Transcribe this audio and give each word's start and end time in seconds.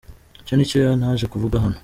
Icyo 0.41 0.53
ni 0.55 0.65
cyo 0.69 0.79
naje 0.99 1.25
kuvuga 1.33 1.55
hano. 1.63 1.77